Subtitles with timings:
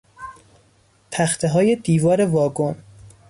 [1.11, 2.75] تختههای دیوار واگن